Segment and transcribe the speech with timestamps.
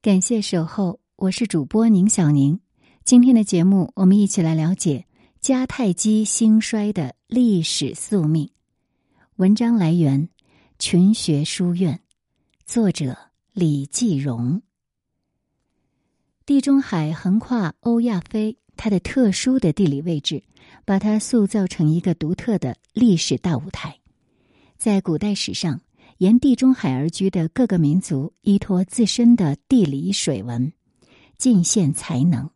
[0.00, 2.60] 感谢守候，我是主播宁小宁。
[3.04, 5.04] 今天的节目，我们一起来了解
[5.42, 8.48] 迦太基兴衰的历史宿命。
[9.34, 10.28] 文章来源：
[10.78, 12.00] 群学书院，
[12.64, 13.18] 作者
[13.52, 14.62] 李继荣。
[16.46, 20.44] 地中海横跨欧亚非，它的特殊的地理位置，
[20.84, 23.98] 把它塑造成一个独特的历史大舞台。
[24.76, 25.80] 在古代史上。
[26.18, 30.72] 沿地中海而居的各个民族，依托自身的地理水文，
[31.36, 32.50] 尽献才能，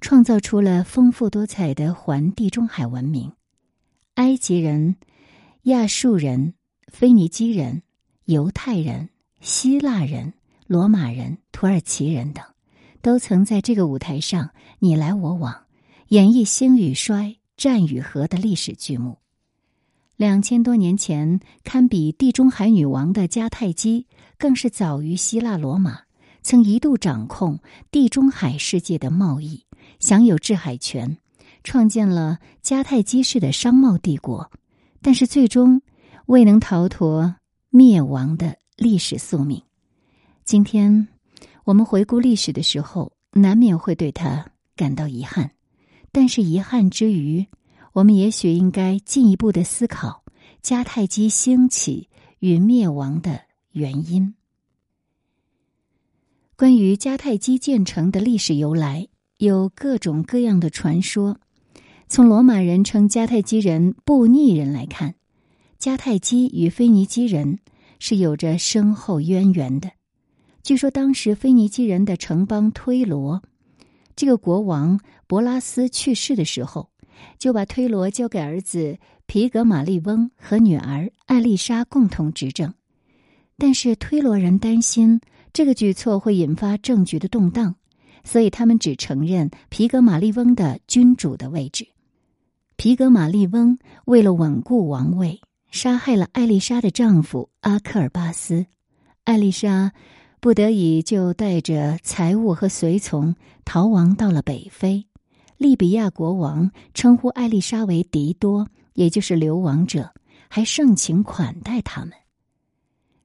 [0.00, 3.32] 创造出了丰富多彩的环地中海文明。
[4.14, 4.96] 埃及人、
[5.62, 6.54] 亚述人、
[6.92, 7.82] 腓尼基人、
[8.24, 9.10] 犹太人、
[9.40, 10.34] 希腊人、
[10.66, 12.44] 罗马人、土耳其人等，
[13.02, 15.66] 都曾在这个舞台上你来我往，
[16.08, 19.18] 演绎兴与衰、战与和的历史剧目。
[20.16, 24.06] 两千多年前，堪比地中海女王的迦太基，
[24.38, 25.98] 更是早于希腊罗马，
[26.40, 29.66] 曾一度掌控地中海世界的贸易，
[30.00, 31.18] 享有制海权，
[31.62, 34.50] 创建了迦太基式的商贸帝国。
[35.02, 35.82] 但是，最终
[36.24, 37.36] 未能逃脱
[37.68, 39.62] 灭亡的历史宿命。
[40.46, 41.08] 今天，
[41.64, 45.50] 我们回顾历史的时候，难免会对他感到遗憾，
[46.10, 47.46] 但是遗憾之余。
[47.96, 50.22] 我们也许应该进一步的思考
[50.62, 53.40] 迦太基兴起与灭亡的
[53.72, 54.34] 原因。
[56.56, 61.40] 关于迦太基建成的历史由来，有各种各样的传说。
[62.06, 65.14] 从罗马人称迦太基人布匿人来看，
[65.80, 67.60] 迦太基与腓尼基人
[67.98, 69.90] 是有着深厚渊源的。
[70.62, 73.42] 据说当时腓尼基人的城邦推罗，
[74.14, 76.90] 这个国王博拉斯去世的时候。
[77.38, 82.72] 就把推罗交给儿子皮格马利翁和女儿艾丽莎共同执政，
[83.58, 85.20] 但是推罗人担心
[85.52, 87.74] 这个举措会引发政局的动荡，
[88.24, 91.88] 所以他们只承认皮格马利翁的君主的位置。
[92.76, 95.40] 皮格马利翁为了稳固王位，
[95.70, 98.66] 杀害了艾丽莎的丈夫阿克尔巴斯，
[99.24, 99.92] 艾丽莎
[100.40, 103.34] 不得已就带着财物和随从
[103.64, 105.05] 逃亡到了北非。
[105.58, 110.12] 利比亚国王称呼艾丽莎为迪多，也就是流亡者，
[110.48, 112.12] 还盛情款待他们。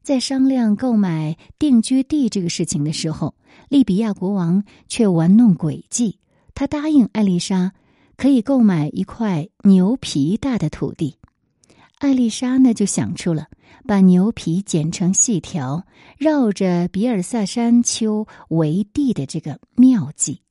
[0.01, 3.35] 在商量购买定居地这个事情的时候，
[3.69, 6.19] 利比亚国王却玩弄诡计。
[6.55, 7.73] 他答应艾丽莎
[8.17, 11.17] 可以购买一块牛皮大的土地。
[11.99, 13.47] 艾丽莎呢就想出了
[13.85, 15.85] 把牛皮剪成细条，
[16.17, 20.41] 绕着比尔萨山丘为地的这个妙计。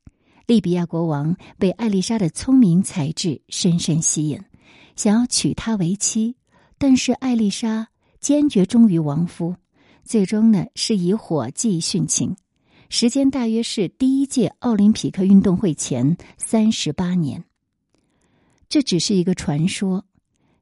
[0.50, 4.42] 利比亚国王被艾丽莎的聪明才智深深吸引，
[4.96, 6.34] 想要娶她为妻，
[6.76, 7.86] 但是艾丽莎
[8.18, 9.54] 坚决忠于王夫，
[10.02, 12.34] 最终呢是以火计殉情。
[12.88, 17.44] 时间大约是第一届奥林匹克运动会前三十八年。
[18.68, 20.04] 这只是一个传说，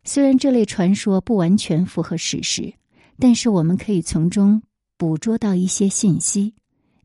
[0.04, 2.74] 虽然这类传说不完全符合史实，
[3.18, 4.60] 但是我们可以从中
[4.98, 6.52] 捕捉到一些信息。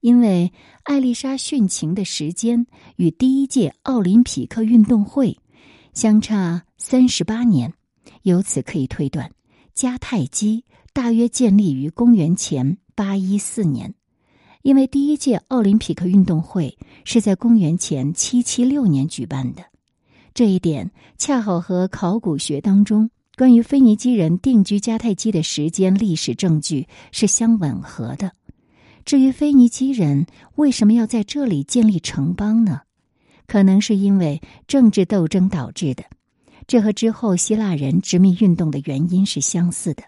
[0.03, 0.51] 因为
[0.83, 5.39] 艾丽莎殉情的时间与第一届奥林匹克运动会
[5.93, 7.73] 相差三十八年，
[8.23, 9.31] 由此可以推断，
[9.73, 13.95] 迦太基大约建立于公元前八一四年。
[14.61, 19.63] 因为第一届奥林匹克运动会是在公元前七七六年举办的，
[20.33, 28.33] 这一点恰好和考古学当中关于腓尼基人定居迦太基的时间历史证据是相吻合的。
[29.05, 30.25] 至于腓尼基人
[30.55, 32.81] 为什么要在这里建立城邦呢？
[33.45, 36.05] 可能是因为政治斗争导致的，
[36.65, 40.03] 这和之后希腊人殖民运动的原因是相似的。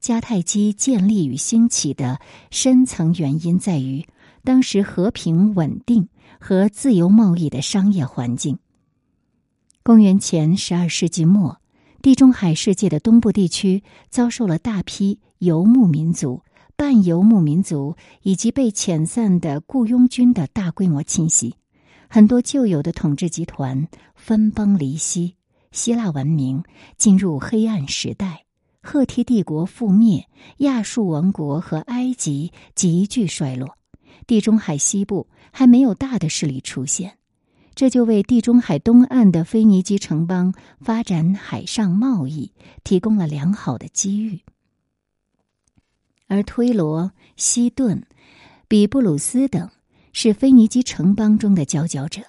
[0.00, 2.20] 迦太基建立与兴起的
[2.52, 4.06] 深层原因在于
[4.44, 6.08] 当时和平稳定
[6.38, 8.60] 和自由贸易的商业环境。
[9.82, 11.60] 公元前十二世纪末，
[12.00, 16.42] 地中海世界的东部地区遭受了大批游牧民族。
[16.78, 21.56] 半游牧民族以及被遣散的雇佣军的大规模侵袭，
[22.08, 25.34] 很多旧有的统治集团分崩离析，
[25.72, 26.62] 希腊文明
[26.96, 28.44] 进入黑暗时代，
[28.80, 33.76] 赫梯帝国覆灭，亚述王国和埃及急剧衰落，
[34.28, 37.18] 地中海西部还没有大的势力出现，
[37.74, 42.52] 这就为地中海东岸的腓尼基城邦发展海上贸易
[42.84, 44.42] 提供了良好的机遇。
[46.28, 48.06] 而推罗、西顿、
[48.68, 49.68] 比布鲁斯等
[50.12, 52.20] 是腓尼基城邦中的佼佼者，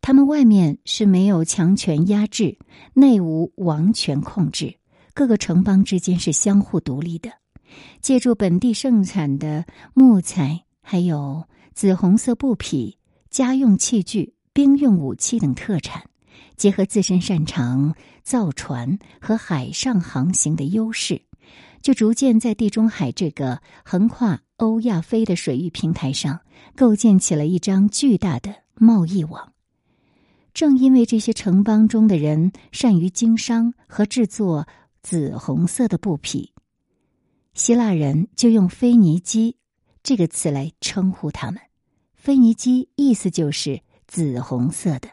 [0.00, 2.58] 他们外面是没有强权压制，
[2.94, 4.74] 内无王权控制，
[5.14, 7.30] 各个城邦之间是相互独立的，
[8.00, 9.64] 借助本地盛产的
[9.94, 11.44] 木材、还有
[11.74, 12.98] 紫红色布匹、
[13.30, 16.02] 家用器具、兵用武器等特产，
[16.56, 21.22] 结合自身擅长造船和海上航行的优势，
[21.82, 26.40] 就逐渐在地中海这个横跨欧亚非的水域平台上，
[26.76, 29.52] 构建起了一张巨大的贸易网。
[30.54, 34.68] 正因为这些城邦中的人善于经商和制作
[35.02, 36.52] 紫红色的布匹，
[37.54, 39.56] 希腊人就用“腓尼基”
[40.04, 41.60] 这个词来称呼他们。
[42.14, 45.08] 腓尼基意思就是紫红色的。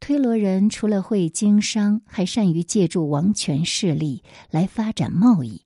[0.00, 5.62] 推罗人除了会经商，还善于借助王权势力来发展贸易。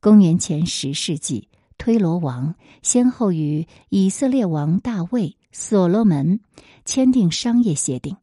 [0.00, 1.48] 公元前十世纪，
[1.78, 5.36] 推罗王先后与以色列王大卫。
[5.58, 6.40] 所罗门
[6.84, 8.14] 签订商业协定。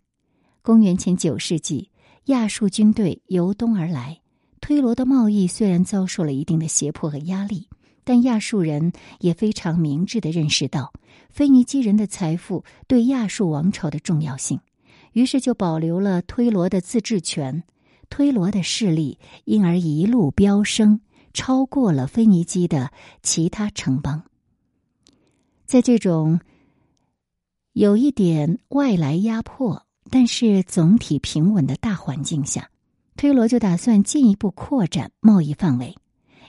[0.62, 1.90] 公元前九世纪，
[2.26, 4.22] 亚述军队由东而来，
[4.62, 7.68] 推罗的贸易虽然遭受了一定的胁迫和压力，
[8.04, 10.94] 但亚述人也非常明智的认识到
[11.32, 14.60] 腓尼基人的财富对亚述王朝的重要性，
[15.14, 17.64] 于是就保留了推罗的自治权。
[18.10, 21.00] 推罗的势力因而一路飙升，
[21.34, 22.92] 超过了腓尼基的
[23.24, 24.24] 其他城邦。
[25.66, 26.40] 在这种
[27.72, 32.70] 有一点外来压迫，但是总体平稳的大环境下，
[33.16, 35.96] 推罗就打算进一步扩展贸易范围。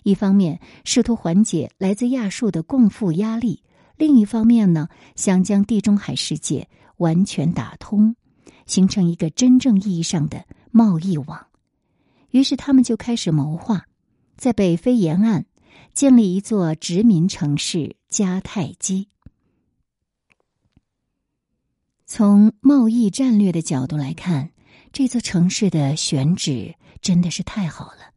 [0.02, 3.62] 一方面试图缓解来自亚述的共富压力，
[3.96, 6.68] 另一方面呢，想将地中海世界
[6.98, 8.14] 完全打通，
[8.66, 11.46] 形成一个真正意义上的贸易网。
[12.30, 13.86] 于是他们就开始谋划，
[14.36, 15.46] 在北非沿岸
[15.92, 19.08] 建立一座殖民城市迦太基。
[22.06, 24.50] 从贸易战略的角度来看，
[24.92, 28.12] 这座城市的选址真的是太好了。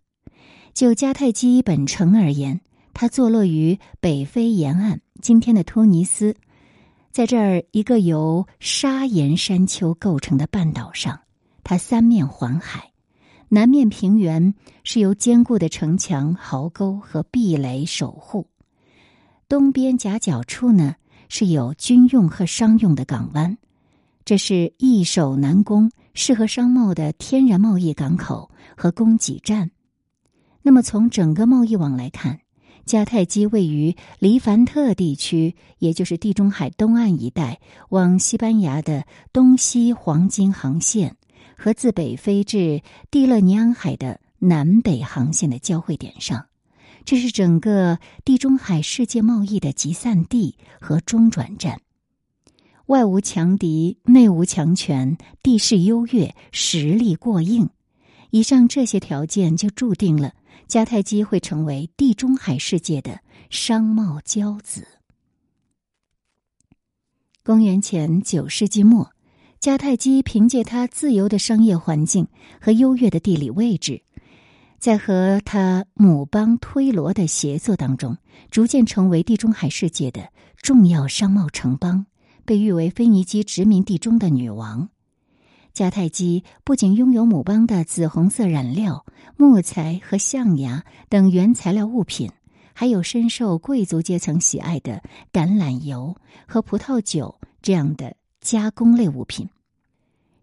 [0.73, 2.61] 就迦太基本城而言，
[2.93, 6.35] 它坐落于北非沿岸，今天的突尼斯，
[7.17, 11.21] 在这儿一个由砂岩山丘构成的半岛上，
[11.63, 12.91] 它三面环海，
[13.49, 14.53] 南面平原
[14.83, 18.45] 是由坚固的城墙、壕沟和壁垒守护，
[19.49, 20.93] 东边夹角处呢
[21.27, 23.57] 是有军用和商用的港湾。
[24.23, 29.71] 这是易守难攻、适合商贸的天然贸易港口和供给站。
[30.61, 32.41] 那么，从整个贸易网来看，
[32.87, 41.17] 迦太基位于黎凡特地区，也就是地中海东岸一带，往西班牙的东西黄金航线
[41.57, 42.81] 和自北非至
[43.11, 46.45] 蒂勒尼安海的南北航线的交汇点上。
[47.05, 51.79] 这是整个地中海世界贸易的集散地和中转站。
[52.87, 57.69] 外无强敌，内无强权，地势优越，实力过硬。
[58.29, 60.33] 以上这些条件就注定了
[60.67, 63.19] 迦太基会成为地中海世界的
[63.49, 64.85] 商贸骄子。
[67.43, 69.09] 公元前九世纪末，
[69.61, 72.27] 迦太基凭借他自由的商业环境
[72.59, 74.01] 和优越的地理位置，
[74.77, 78.17] 在和他母邦推罗的协作当中，
[78.51, 82.05] 逐渐成为地中海世界的重要商贸城邦。
[82.43, 84.89] 被誉为腓尼基殖民地中的女王，
[85.77, 92.31] 迦太基不仅拥有母邦的紫红色染料、木材和象牙等原材料物品，
[92.73, 96.15] 还有深受贵族阶层喜爱的橄榄油
[96.47, 99.47] 和葡萄酒这样的加工类物品。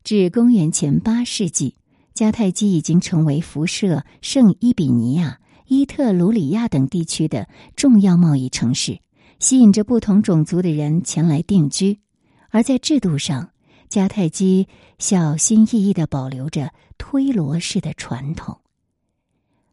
[0.05, 1.75] 至公元前八世纪，
[2.15, 9.01] 迦太基已经成为辐射圣伊比尼亚、伊特鲁里亚等地区的重要贸易城市。
[9.41, 11.99] 吸引着不同种族的人前来定居，
[12.51, 13.51] 而在制度上，
[13.89, 18.61] 迦太基小心翼翼的保留着推罗式的传统。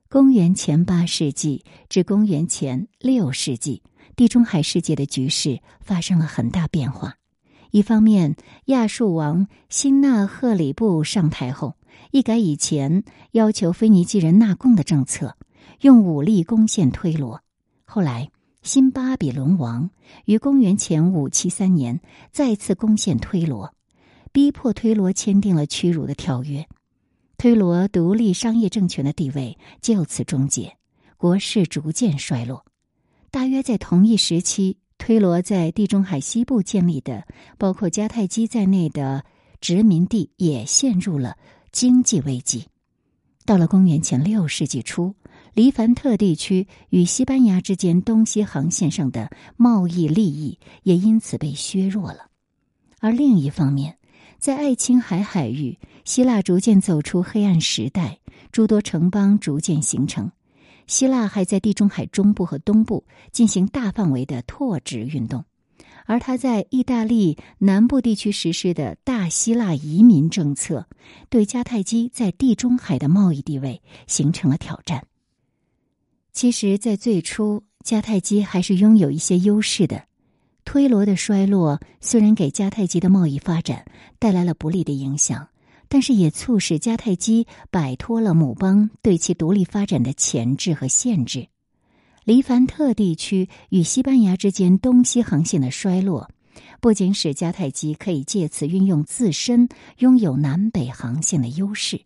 [0.10, 3.82] 公元前八世纪至公元前六世纪，
[4.16, 7.16] 地中海世界的局势发生了很大变化。
[7.72, 11.76] 一方面，亚述王辛纳赫里布上台后，
[12.12, 15.38] 一改以前要求腓尼基人纳贡的政策，
[15.82, 17.42] 用武力攻陷推罗。
[17.86, 18.30] 后来。
[18.64, 19.90] 新巴比伦王
[20.26, 22.00] 于公元前五七三年
[22.32, 23.74] 再次攻陷推罗，
[24.32, 26.68] 逼迫推罗签订了屈辱的条约，
[27.38, 30.78] 推罗独立商业政权的地位就此终结，
[31.18, 32.66] 国势逐渐衰落。
[33.30, 37.26] 大约在同一时期，推罗在地中海西部建立的
[37.58, 39.24] 包括迦太基在内的
[39.60, 41.38] 殖民地也陷入了
[41.72, 42.66] 经济危机。
[43.46, 45.16] 到了公元前六世纪初。
[45.54, 52.28] 黎凡特地区与西班牙之间东西航线上的贸易利益也因此被削弱了，
[53.00, 53.98] 而另一方面，
[54.42, 58.18] 在爱琴海海域，希腊逐渐走出黑暗时代，
[58.52, 60.32] 诸多城邦逐渐形成。
[60.88, 65.46] 希腊还在地中海中部和东部进行大范围的拓殖运动，
[66.08, 70.88] 而他在意大利南部地区实施的大希腊移民政策，
[71.30, 75.06] 对迦太基在地中海的贸易地位形成了挑战。
[76.34, 80.06] 其实，在最初，迦太基还是拥有一些优势的。
[80.66, 83.86] 推罗的衰落虽然给迦太基的贸易发展
[84.20, 85.48] 带来了不利的影响。
[85.94, 91.50] 但是也促使迦太基摆脱了母邦对其独立发展的钳制和限制。
[92.24, 96.32] 黎凡特地区与西班牙之间东西航线的衰落，
[96.80, 102.00] 不仅使迦太基可以借此运用自身拥有南北航线的优势，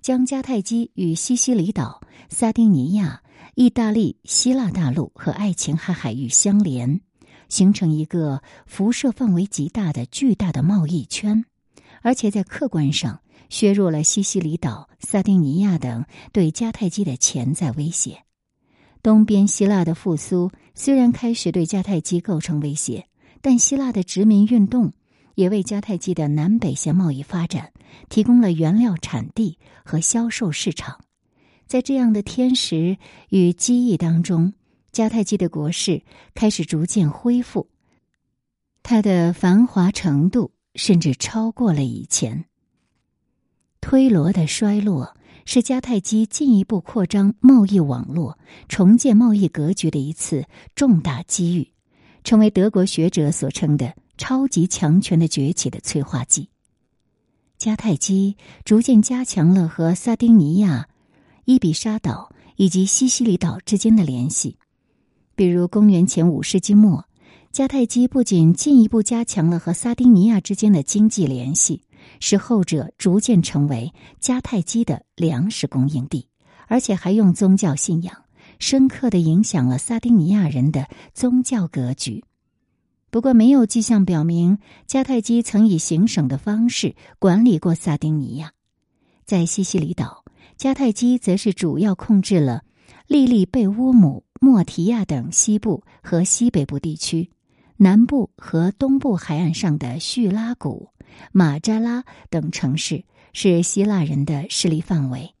[0.00, 3.22] 将迦太基与西西里岛、撒丁尼亚、
[3.56, 7.00] 意大利、希腊大陆和爱琴海海域相连，
[7.52, 11.44] 形成一个辐射范围极大的巨大的贸易圈，
[12.00, 13.20] 而且在客观上。
[13.50, 18.22] 削弱了西西里岛、萨丁尼亚等对迦太基的潜在威胁。
[19.02, 23.08] 东边希腊的复苏虽然开始对迦太基构成威胁，
[23.42, 24.94] 但希腊的殖民运动
[25.34, 27.72] 也为迦太基的南北线贸易发展
[28.08, 31.04] 提供了原料产地和销售市场。
[31.66, 32.96] 在这样的天时
[33.28, 34.54] 与机遇当中，
[34.92, 36.02] 迦太基的国势
[36.34, 37.68] 开始逐渐恢复，
[38.82, 42.44] 它的繁华程度甚至超过了以前。
[43.80, 50.46] 推罗的衰落是迦太基进一步扩张贸易网络、重建贸易格局的一次
[50.76, 51.72] 重大机遇，
[52.22, 56.50] 成为德国学者所称的“超级强权”的崛起的催化剂。
[57.58, 60.88] 迦太基逐渐加强了和萨丁尼亚、
[61.46, 64.58] 伊比沙岛以及西西里岛之间的联系，
[65.34, 67.04] 比如公元前五世纪末，
[67.52, 71.82] 迦太基不仅进一步加强了和萨丁尼亚之间的经济联系。
[72.18, 76.26] 使后者逐渐成为迦太基的粮食供应地，
[76.66, 78.24] 而且还用宗教信仰
[78.58, 82.24] 深刻的影响了撒丁尼亚人的宗教格局。
[83.08, 84.58] 不过，没有迹象表明
[84.88, 88.52] 迦太基曾以行省的方式管理过撒丁尼亚。
[89.24, 90.24] 在西西里岛，
[90.58, 92.62] 迦太基则是主要控制了
[93.06, 97.30] 利利贝乌姆、莫提亚等西部和西北部地区，
[97.76, 100.88] 南部和东部海岸上的叙拉古。
[101.30, 105.32] 马扎拉等城市是希腊人的势力范围。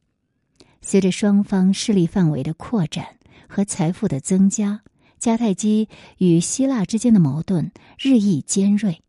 [0.80, 3.16] 随着双方势力范围的扩展
[3.48, 4.82] 和财富的增加，
[5.20, 9.02] 迦太基与希腊之间的矛盾日益尖锐。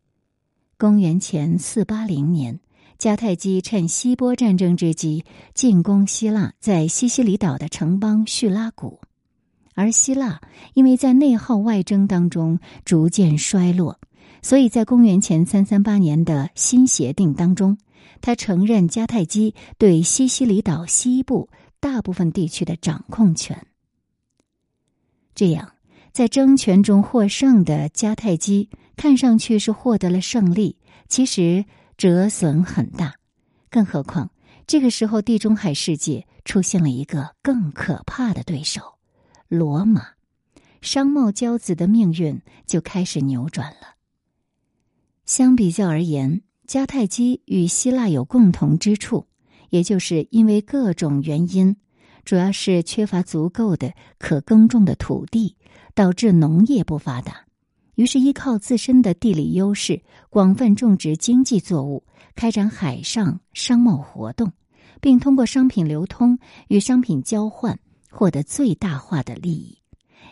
[0.76, 2.58] 公元前四八零年，
[2.98, 5.24] 迦太基趁希波战争之机
[5.54, 8.98] 进攻希腊在西西里岛的城邦叙拉古，
[9.74, 10.40] 而希腊
[10.72, 14.00] 因为在内耗外争当中逐渐衰落。
[14.42, 17.78] 所以在公元前三三八年的新协定当中，
[18.20, 21.48] 他承认迦太基对西西里岛西部
[21.80, 23.66] 大部分地区的掌控权。
[25.34, 25.72] 这样，
[26.12, 30.76] 在争权中获胜的迦太基看上去是获得了胜利，
[31.08, 31.64] 其实
[31.96, 33.14] 折损很大。
[33.70, 34.30] 更何况，
[34.66, 38.82] 这个时候地中海世界出现了一个更可怕的对手——
[39.48, 40.08] 罗马，
[40.80, 43.96] 商贸骄子的命运就开始扭转了。
[45.26, 49.26] 相比较而言，迦太基与希腊有共同之处，
[49.70, 51.76] 也就是因为各种原因，
[52.24, 55.56] 主要是缺乏足够的可耕种的土地，
[55.94, 57.44] 导致农业不发达。
[57.94, 64.52] 于是依靠自身的地理优势，广泛种植经济作物，开展海上商贸活动，
[65.00, 67.78] 并通过商品流通与商品交换
[68.14, 69.78] 获得最大化的利益。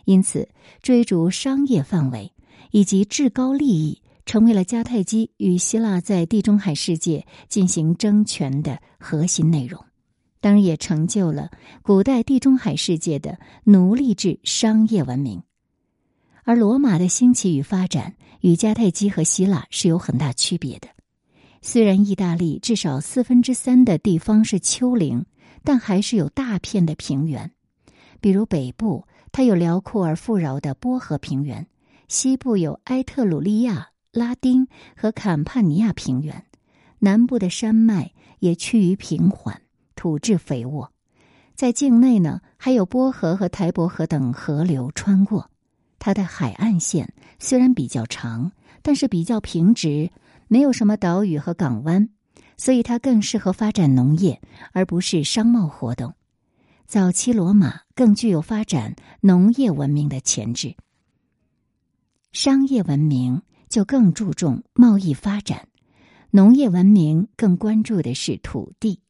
[0.05, 0.49] 因此，
[0.81, 2.33] 追逐商业范围
[2.71, 4.01] 以及至高利益。
[4.25, 9.85] 成为了迦太基与希腊在地中海世界进行争权的核心内容，
[10.41, 11.51] 当然也成就了
[11.83, 15.43] 古代地中海世界的奴隶制商业文明。
[16.45, 20.87] 而罗马的兴起与发展与迦太基和希腊是有很大区别的。
[21.61, 25.27] 虽然意大利至少四分之三的地方是丘陵，
[25.65, 27.51] 但还是有大片的平原。
[28.23, 31.67] 比如北部，它有辽阔而富饶的波河平原；
[32.09, 33.89] 西部有埃特鲁利亚。
[34.13, 36.45] 拉丁和坎帕尼亚平原，
[36.99, 39.63] 南部的山脉也趋于平缓，
[39.97, 40.93] 土质肥沃。
[41.55, 45.51] 在境内呢，还有波河和台伯河等河流穿过。
[45.99, 48.53] 它的海岸线虽然比较长，
[48.83, 50.11] 但是比较平直，
[50.47, 52.11] 没有什么岛屿和港湾，
[52.59, 56.13] 所以它更适合发展农业，而不是商贸活动。
[56.93, 60.77] 早期罗马更具有发展农业文明的潜质，
[62.33, 63.41] 商业文明。
[63.71, 65.67] 就更注重贸易发展，
[66.31, 69.01] 农业文明更关注的是土地。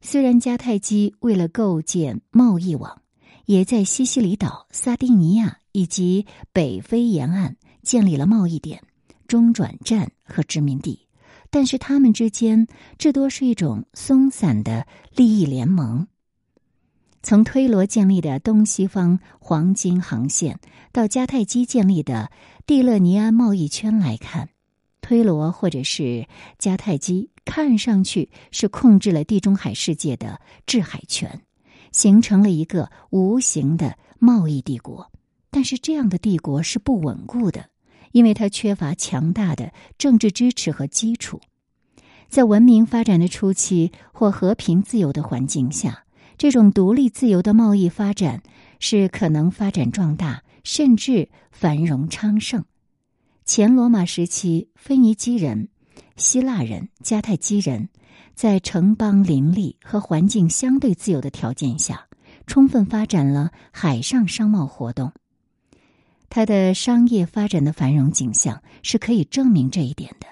[0.00, 3.02] 虽然迦太基为了构建贸易网，
[3.44, 8.82] 也在西西里岛、撒丁尼亚以及北非沿岸建立了贸易点、
[9.26, 11.06] 中转站和殖民地，
[11.50, 12.66] 但是他们之间
[12.96, 16.08] 至多是一种松散的利益联盟。
[17.22, 20.60] 从推罗建立的东西方黄金航线
[20.92, 22.30] 到迦太基建立的
[22.64, 24.48] 蒂勒尼安贸易圈来看，
[25.00, 26.26] 推罗或者是
[26.58, 31.42] 迦太基看上去是控制了地中海世界的制海权，
[31.92, 35.10] 形成了一个无形的贸易帝国。
[35.50, 37.70] 但是这样的帝国是不稳固的，
[38.12, 41.40] 因为它缺乏强大的政治支持和基础。
[42.28, 46.04] 在文明发展的初期或和平自由的环境下。
[46.38, 48.42] 这种独立自由的贸易发展
[48.78, 52.64] 是可能发展壮大，甚至繁荣昌盛。
[53.44, 55.68] 前罗马时期，腓尼基人、
[56.16, 57.88] 希腊人、迦太基人
[58.34, 62.06] 在城邦林立和环境相对自由的条件下，
[62.46, 65.12] 充分发展了海上商贸活动。
[66.30, 70.26] 它的商业发展的繁荣景象是可以证明这一点的。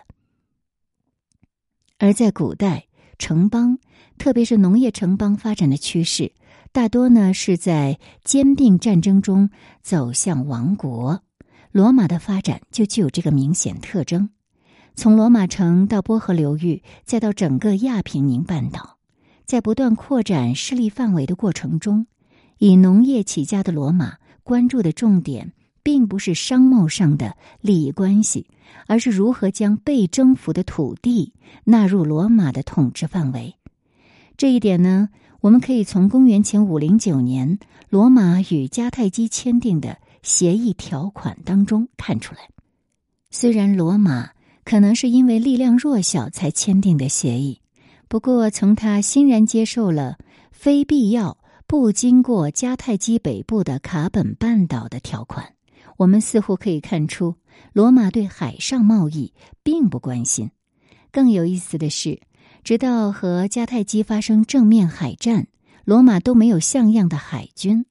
[1.99, 2.86] 而在古代，
[3.19, 3.79] 城邦。
[4.19, 6.33] 特别是农业城邦发展的趋势，
[6.73, 9.51] 大多呢是在兼并战争中
[9.83, 11.23] 走向亡国。
[11.71, 14.31] 罗马的发展就具有这个明显特征。
[14.95, 18.97] 从罗马城到波河流域，再到整个亚平宁半岛，
[19.45, 22.07] 在不断扩展势力范围的过程中，
[22.57, 25.53] 以农业起家的罗马关注的重点，
[25.87, 28.49] 并不是商贸上的利益关系，
[28.89, 33.55] 而是如何将被征服的土地纳入罗马的统治范围。
[34.37, 42.41] 这一点呢，我们可以从公元前五零九年罗马与迦太基签订的协议条款当中看出来。
[43.31, 44.31] 虽然罗马
[44.65, 47.61] 可能是因为力量弱小才签订的协议，
[48.09, 50.19] 不过从他欣然接受了
[50.51, 51.39] 非必要
[51.69, 55.53] 不经过迦太基北部的卡本半岛的条款，
[55.97, 57.35] 我们似乎可以看出
[57.73, 60.51] 罗马对海上贸易并不关心。
[61.11, 62.21] 更有意思的是。
[62.65, 65.47] 直到和迦太基发生正面海战，
[65.85, 67.87] 罗马都没有像样的海军。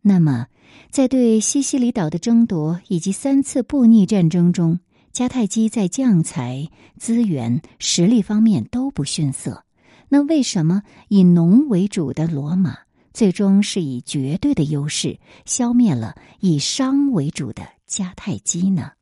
[0.00, 0.48] 那么，
[0.90, 4.80] 在对西西里岛的争夺以及三次布匿战争中，
[5.14, 6.68] 迦太基在将才、
[6.98, 9.64] 资源、实力方面都不逊色。
[10.08, 12.78] 那为什么以农为主的罗马
[13.12, 18.92] 最终是以绝对的优势消灭了以商为主的迦太基呢？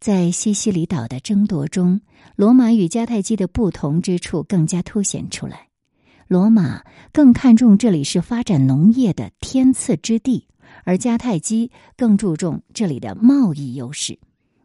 [0.00, 2.00] 在西西里岛的争夺中，
[2.36, 5.68] 罗马与迦太基的不同之处更加凸显出来。
[6.28, 10.46] 罗马更看重这里是发展农业的天赐之地，
[10.84, 14.18] 而迦太基更注重这里的贸易优势。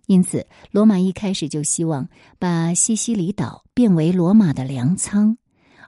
[0.05, 5.37] 因此，罗马一开始就希望把西西里岛变为罗马的粮仓，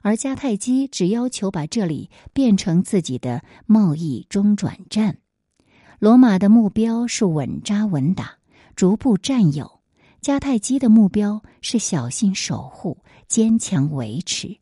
[0.06, 5.18] 而迦太基只要求把这里变成自己的贸易中转站。
[5.98, 8.36] 罗马的目标是稳扎稳打。
[8.76, 9.80] 逐步占有，
[10.22, 14.58] 迦太基的目标是小心守护、坚强维持。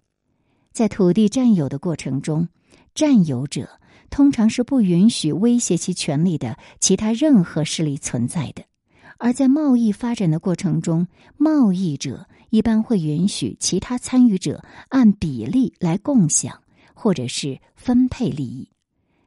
[0.72, 2.48] 在土地占有的过程中，
[2.94, 3.68] 占有者
[4.08, 8.62] 通常是不允许威胁其权利的其他任何势力存在的；
[9.18, 16.62] 而在贸易发展的过程中，贸易者一般会允许其他参与者按比例来共享
[16.94, 18.68] 或者是分配利益。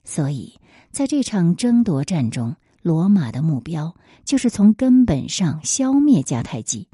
[0.03, 0.59] 所以，
[0.91, 2.55] 在这场争夺战中。
[2.83, 6.87] 罗马的目标就是从根本上消灭迦太基。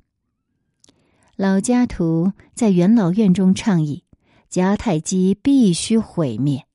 [1.36, 4.04] 老家图在元老院中倡议
[4.50, 6.66] ：“迦太基必须毁灭。”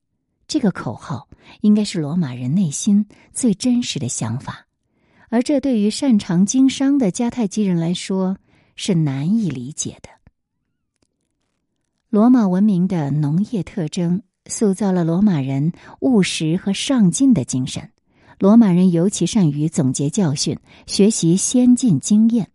[0.47, 1.29] 这个口号
[1.63, 4.68] 应该是罗马人内心最真实的想法，
[5.29, 8.39] 而这对于擅长经商的迦太基人来说
[8.77, 10.09] 是难以理解的。
[12.11, 17.91] 罗马文明的农业特征塑造了罗马人务实和上进的精神。
[18.39, 22.51] 罗马人尤其善于总结教训，学习先进经验。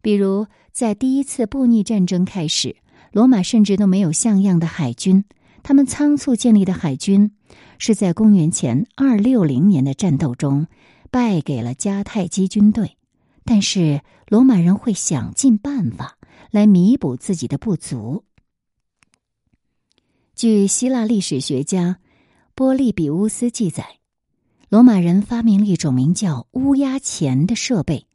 [0.00, 2.76] 比如，在第一次布匿战争开始，
[3.10, 5.24] 罗马甚至都没有像样的海军。
[5.62, 7.32] 他们仓促建立的海军，
[7.78, 10.66] 是在公元前二六零年的战斗中
[11.12, 12.96] 败给了迦太基军队。
[13.44, 16.16] 但是，罗马人会想尽办法
[16.50, 18.24] 来弥补自己的不足。
[20.34, 21.98] 据希腊历史学家
[22.54, 23.98] 波利比乌斯记载。
[24.68, 28.06] 罗马人发明了一种名叫“乌鸦钳”的设备，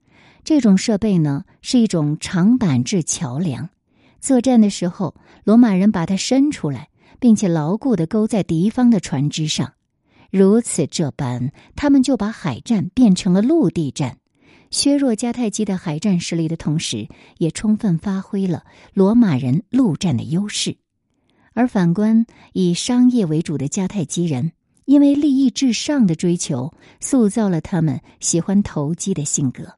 [0.44, 3.70] 这种设备呢是一种长板制桥梁。
[4.20, 9.74] 作战的时候，罗马人把它伸出来，并且牢固的勾在敌方的船只上。
[10.32, 14.18] 如此这般，他们就把海战变成了陆地战，
[14.72, 20.78] 削弱迦太基的海战实力的同时，也充分发挥了罗马人陆战的优势。
[21.54, 24.52] 而反观以商业为主的迦太基人，
[24.86, 29.78] 因为利益至上的追求，塑造了他们喜欢投机的性格。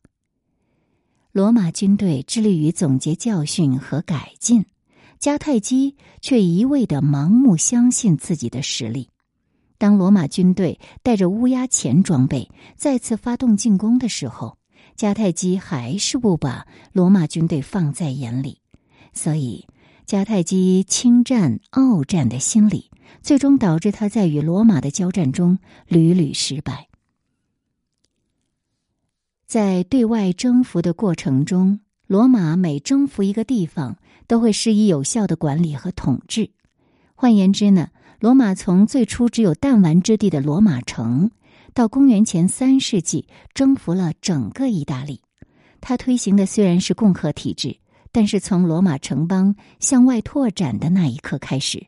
[1.32, 4.66] 罗马军队致力于总结教训和改进，
[5.22, 9.10] 迦太基却一味的盲目相信自己的实力。
[9.80, 14.60] 当罗马军队带着乌鸦钳装备再次发动进攻的时候，
[14.96, 18.60] 迦太基还是不把罗马军队放在眼里，
[19.14, 19.66] 所以。
[20.06, 22.90] 迦太基轻战傲战的心理，
[23.22, 26.88] 最终导致他在与罗马的交战中屡屡失败。
[29.46, 36.50] 在对外征服的过程中，罗马每征服一个地方，都会施以有效的管理和统治。
[37.14, 37.90] 换言之呢，
[38.20, 41.32] 罗马从最初只有弹丸之地的罗马城，
[41.74, 45.22] 到公元前三世纪征服了整个意大利。
[45.82, 47.78] 他推行的虽然是共和体制。
[48.12, 51.86] 但是从罗马城邦向外拓展的那一刻开始，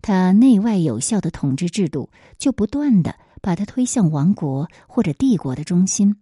[0.00, 6.16] 他内外有效的统治制度就不断的把它推向王国或者帝国的中心，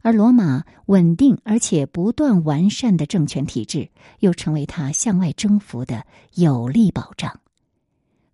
[0.00, 3.90] 而罗马稳定而且不断完善的政权体制
[4.20, 6.02] 又成为他向外征服的
[6.34, 7.38] 有力保障。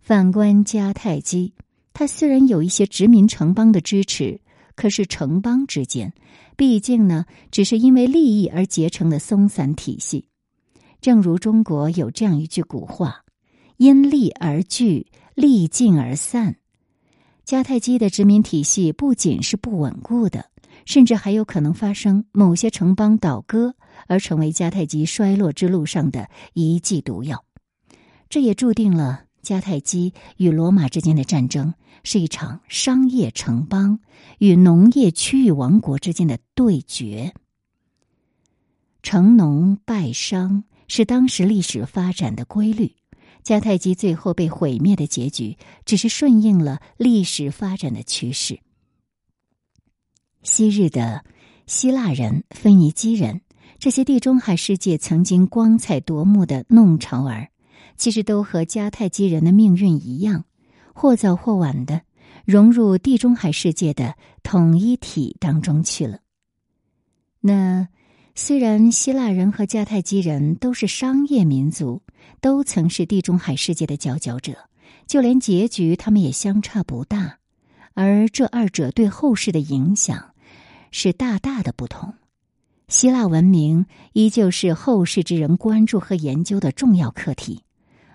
[0.03, 1.55] 反观迦太基，
[1.93, 4.41] 他虽然有一些殖民城邦的支持，
[4.75, 6.13] 可是城邦之间
[6.57, 10.27] 毕竟呢，只是因为利益而结成的松散体系。
[11.01, 13.25] 正如中国有这样一句古话
[13.79, 16.57] ：“因利而聚，利尽而散。”
[17.47, 20.51] 迦太基的殖民体系不仅是不稳固的，
[20.85, 23.77] 甚至还有可能发生某些城邦倒戈，
[24.09, 27.45] 而成为迦太基衰落之路上的一剂毒药。
[28.29, 31.75] 这也注定了迦太基与罗马之间的战争
[32.05, 34.01] 是一场商业城邦
[34.39, 37.35] 与农业区域王国之间的对决。
[39.03, 40.65] 成农败商。
[40.89, 42.93] 是当时历史发展的规律，
[43.43, 48.61] 迦太基最后被毁灭的结局，只是顺应了历史发展的趋势。
[50.43, 51.25] 昔日的
[51.67, 53.41] 希腊人、腓尼基人，
[53.79, 57.49] 这些地中海世界曾经光彩夺目的弄潮儿，
[58.03, 60.45] 其实都和迦太基人的命运一样，
[60.93, 62.03] 或早或晚的
[62.45, 66.19] 融入地中海世界的统一体当中去了。
[67.41, 67.87] 那。
[68.35, 72.01] 虽然希腊人和迦太基人都是商业民族，
[72.41, 74.71] 都曾是地中海世界的佼佼者，
[75.07, 77.37] 就连结局他们也相差不大，
[77.93, 80.33] 而这二者对后世的影响
[80.91, 82.15] 是大大的不同。
[82.89, 83.85] 希腊文明
[84.15, 87.61] 依旧是后世之人关注和研究的重要课题，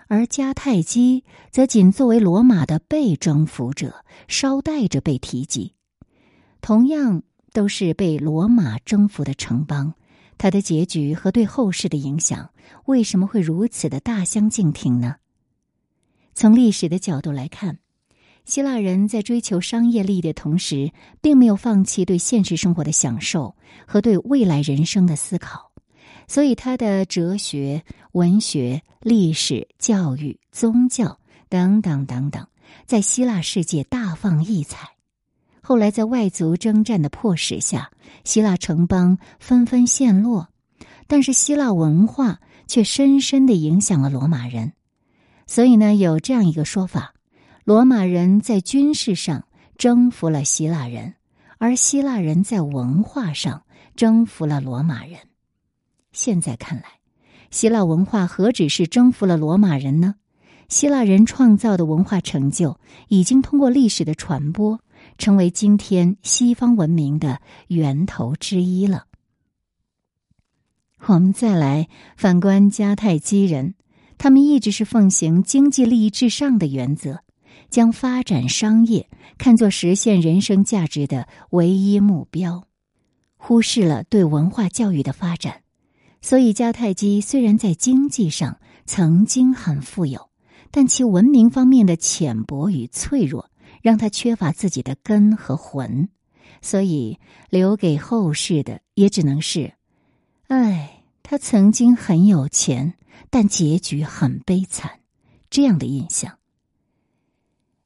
[0.08, 5.74] 而迦太基则仅作为罗马的被征服者，捎带着被提及。
[6.60, 9.94] 同样都是被罗马征服的城邦。
[10.38, 12.50] 它的结局和对后世的影响
[12.84, 15.16] 为什么会如此的大相径庭呢？
[16.32, 17.80] 从历史的角度来看，
[18.44, 25.67] 希腊人在追求商业利益的同时，并没有放弃对现实生活的享受和对未来人生的思考，
[26.28, 32.46] 所以他的哲学、文学、历史、教育、宗教等等等等，
[32.86, 34.90] 在希腊世界大放异彩。
[35.62, 37.90] 后来，在外族征战的迫使下，
[38.24, 40.48] 希腊城邦纷纷陷落，
[41.06, 44.72] 但是希腊文化却深深的影响了罗马人。
[45.46, 47.14] 所以呢，有这样一个说法：
[47.64, 49.44] 罗马人在军事上
[49.76, 51.14] 征服了希腊人，
[51.58, 53.62] 而希腊人在文化上
[53.96, 55.18] 征服了罗马人。
[56.20, 56.98] 现在看来，
[57.52, 60.16] 希腊文化何止是征服了罗马人呢？
[60.68, 64.80] 希腊人创造的文化成就，已经通过历史的传播。
[65.16, 69.06] 成为今天西方文明的源头之一了。
[71.06, 73.74] 我们再来反观迦太基人，
[74.18, 77.20] 他们一直是奉行经济利益至上的原则，
[77.70, 82.64] 将发展商业看作实现人生价值的唯一目标，
[83.36, 85.62] 忽视了对文化教育的发展。
[86.20, 90.30] 所以，迦太基虽然在经济上曾经很富有，
[90.70, 93.50] 但其文明方面的浅薄与脆弱。
[93.80, 96.08] 让他缺乏自己的根和魂，
[96.60, 99.72] 所以留给后世的也只能是：
[100.48, 102.94] 哎，他曾经很有钱，
[103.30, 104.98] 但结局很悲惨。
[105.48, 106.38] 这样的印象。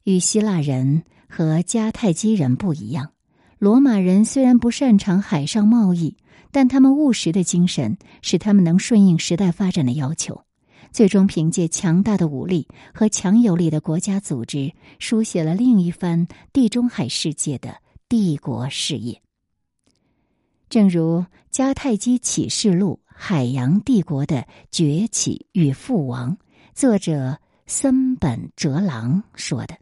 [0.04, 3.12] 与希腊人和迦太基人不一样，
[3.58, 6.16] 罗马人虽然不擅长海上贸易，
[6.52, 10.44] 但他们务实的精神使他们能顺应时代发展的要求。
[10.92, 17.76] 最终凭借强大的武力和强有力的国家组织，书写了另一番地中海世界的
[18.10, 19.22] 帝国事业。
[20.68, 26.36] 正如《迦太基启示录：海洋帝国的崛起与覆亡》，
[26.74, 29.78] 作者森本哲郎说的：“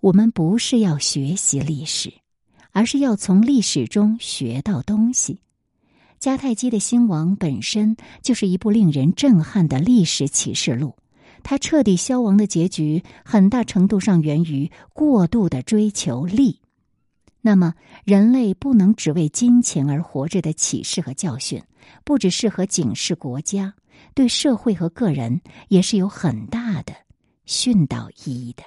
[0.00, 2.12] 我们不是要学习历史，
[2.72, 5.40] 而是要从历史中学到东西。”
[6.22, 10.94] 迦太基的兴亡本身就是一部令人震撼的历史启示录。
[11.42, 16.60] 它彻底消亡的结局，很大程度上源于过度的追求利。
[17.40, 21.60] 那么，人类不能只为金钱而活着的启示和教训，
[22.04, 23.74] 不只适合警示国家，
[24.14, 26.94] 对社会和个人也是有很大的
[27.46, 28.62] 训导意义的。